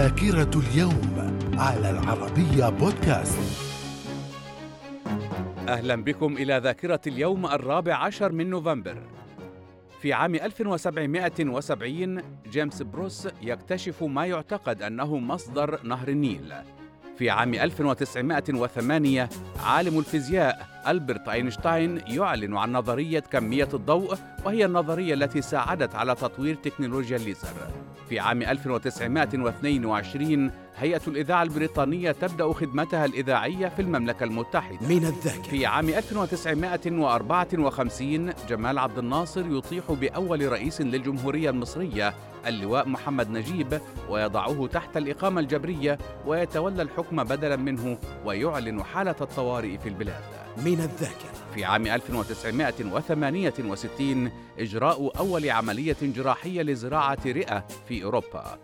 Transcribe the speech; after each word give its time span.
ذاكرة 0.00 0.50
اليوم 0.60 1.38
على 1.58 1.90
العربية 1.90 2.68
بودكاست. 2.68 3.38
أهلا 5.68 6.04
بكم 6.04 6.36
إلى 6.36 6.60
ذاكرة 6.64 7.00
اليوم 7.06 7.46
الرابع 7.46 7.94
عشر 7.94 8.32
من 8.32 8.50
نوفمبر. 8.50 9.02
في 10.00 10.12
عام 10.12 10.34
1770 10.34 12.22
جيمس 12.50 12.82
بروس 12.82 13.28
يكتشف 13.42 14.02
ما 14.02 14.26
يعتقد 14.26 14.82
أنه 14.82 15.18
مصدر 15.18 15.80
نهر 15.84 16.08
النيل. 16.08 16.54
في 17.20 17.30
عام 17.30 17.54
1908 17.54 19.28
عالم 19.64 19.98
الفيزياء 19.98 20.66
ألبرت 20.88 21.28
أينشتاين 21.28 22.00
يعلن 22.06 22.56
عن 22.56 22.72
نظرية 22.72 23.20
كمية 23.20 23.68
الضوء 23.74 24.14
وهي 24.44 24.64
النظرية 24.64 25.14
التي 25.14 25.42
ساعدت 25.42 25.94
على 25.94 26.14
تطوير 26.14 26.54
تكنولوجيا 26.54 27.16
الليزر. 27.16 27.48
في 28.08 28.20
عام 28.20 28.42
1922 28.42 30.50
هيئة 30.80 31.00
الإذاعة 31.08 31.42
البريطانية 31.42 32.12
تبدأ 32.12 32.52
خدمتها 32.52 33.04
الإذاعية 33.04 33.68
في 33.68 33.82
المملكة 33.82 34.24
المتحدة. 34.24 34.88
من 34.88 35.04
الذاكرة. 35.04 35.50
في 35.50 35.66
عام 35.66 35.88
1954 35.88 38.32
جمال 38.48 38.78
عبد 38.78 38.98
الناصر 38.98 39.46
يطيح 39.46 39.92
بأول 39.92 40.52
رئيس 40.52 40.80
للجمهورية 40.80 41.50
المصرية. 41.50 42.14
اللواء 42.46 42.88
محمد 42.88 43.30
نجيب 43.30 43.80
ويضعه 44.08 44.66
تحت 44.66 44.96
الإقامة 44.96 45.40
الجبرية 45.40 45.98
ويتولى 46.26 46.82
الحكم 46.82 47.24
بدلا 47.24 47.56
منه 47.56 47.98
ويعلن 48.24 48.82
حالة 48.82 49.16
الطوارئ 49.20 49.78
في 49.78 49.88
البلاد. 49.88 50.22
من 50.56 50.80
الذاكرة. 50.80 51.30
في 51.54 51.64
عام 51.64 51.86
1968 51.86 54.30
إجراء 54.58 55.12
أول 55.18 55.50
عملية 55.50 55.96
جراحية 56.02 56.62
لزراعة 56.62 57.18
رئة 57.26 57.64
في 57.88 58.04
أوروبا 58.04 58.58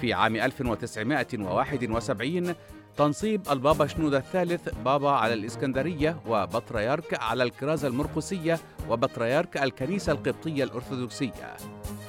في 0.00 0.12
عام 0.12 0.36
1971 0.36 2.54
تنصيب 2.96 3.42
البابا 3.50 3.86
شنودة 3.86 4.18
الثالث 4.18 4.68
بابا 4.84 5.10
على 5.10 5.34
الإسكندرية 5.34 6.16
وبطريرك 6.26 7.22
على 7.22 7.42
الكرازة 7.42 7.88
المرقسية 7.88 8.58
وبطريرك 8.88 9.56
الكنيسة 9.56 10.12
القبطية 10.12 10.64
الأرثوذكسية. 10.64 11.56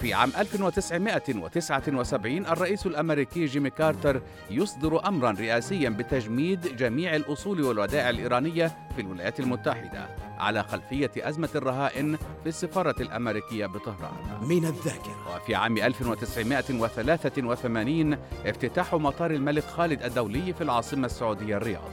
في 0.01 0.13
عام 0.13 0.31
1979 0.37 2.45
الرئيس 2.45 2.85
الأمريكي 2.85 3.45
جيمي 3.45 3.69
كارتر 3.69 4.21
يصدر 4.49 5.07
أمرا 5.07 5.31
رئاسيا 5.31 5.89
بتجميد 5.89 6.75
جميع 6.77 7.15
الأصول 7.15 7.61
والودائع 7.61 8.09
الإيرانية 8.09 8.71
في 8.95 9.01
الولايات 9.01 9.39
المتحدة. 9.39 10.28
على 10.39 10.63
خلفية 10.63 11.11
أزمة 11.17 11.49
الرهائن 11.55 12.17
في 12.17 12.49
السفارة 12.49 12.95
الأمريكية 13.01 13.65
بطهران. 13.65 14.11
من 14.41 14.65
الذاكرة. 14.65 15.35
وفي 15.35 15.55
عام 15.55 15.77
1983 15.77 18.17
افتتاح 18.45 18.95
مطار 18.95 19.31
الملك 19.31 19.63
خالد 19.63 20.03
الدولي 20.03 20.53
في 20.53 20.61
العاصمة 20.61 21.05
السعودية 21.05 21.57
الرياض. 21.57 21.91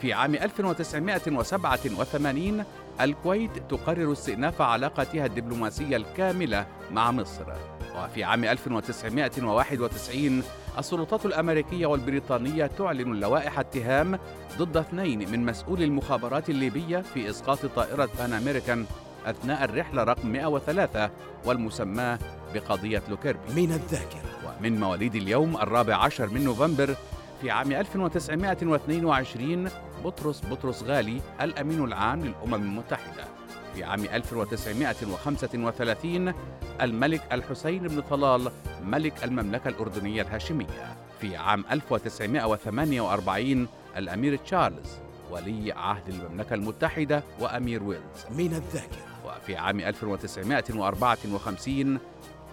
في 0.00 0.12
عام 0.12 0.34
1987 0.34 2.64
الكويت 3.00 3.50
تقرر 3.70 4.12
استئناف 4.12 4.62
علاقتها 4.62 5.26
الدبلوماسية 5.26 5.96
الكاملة 5.96 6.66
مع 6.90 7.10
مصر. 7.10 7.44
وفي 7.96 8.24
عام 8.24 8.44
1991 8.44 10.42
السلطات 10.78 11.26
الأمريكية 11.26 11.86
والبريطانية 11.86 12.66
تعلن 12.66 13.20
لوائح 13.20 13.58
اتهام 13.58 14.18
ضد 14.58 14.76
اثنين 14.76 15.30
من 15.30 15.44
مسؤولي 15.44 15.84
المخابرات 15.84 16.50
الليبية 16.50 16.98
في 16.98 17.30
إسقاط 17.30 17.66
طائرة 17.66 18.08
بان 18.18 18.32
أمريكان 18.32 18.86
أثناء 19.26 19.64
الرحلة 19.64 20.04
رقم 20.04 20.28
103 20.28 21.10
والمسماة 21.44 22.18
بقضية 22.54 23.02
لوكيربي. 23.08 23.62
من 23.62 23.72
الذاكرة. 23.72 24.20
ومن 24.60 24.80
مواليد 24.80 25.14
اليوم 25.14 25.56
الرابع 25.56 25.96
عشر 25.96 26.30
من 26.30 26.44
نوفمبر 26.44 26.96
في 27.40 27.50
عام 27.50 27.72
1922 27.72 29.68
بطرس 30.04 30.42
بطرس 30.50 30.82
غالي 30.82 31.20
الأمين 31.40 31.84
العام 31.84 32.24
للأمم 32.24 32.54
المتحدة. 32.54 33.13
في 33.74 33.84
عام 33.84 34.04
1935 34.04 36.34
الملك 36.80 37.22
الحسين 37.32 37.88
بن 37.88 38.00
طلال 38.00 38.50
ملك 38.82 39.24
المملكة 39.24 39.68
الأردنية 39.68 40.22
الهاشمية. 40.22 40.96
في 41.20 41.36
عام 41.36 41.64
1948 41.70 43.68
الأمير 43.96 44.36
تشارلز 44.36 44.98
ولي 45.30 45.72
عهد 45.72 46.08
المملكة 46.08 46.54
المتحدة 46.54 47.22
وأمير 47.40 47.82
ويلز. 47.82 48.24
من 48.30 48.54
الذاكرة. 48.54 49.04
وفي 49.26 49.56
عام 49.56 49.80
1954 49.80 51.98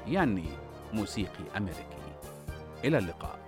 ياني 0.07 0.45
موسيقي 0.93 1.43
أمريكي. 1.57 1.81
إلى 2.83 2.97
اللقاء. 2.97 3.39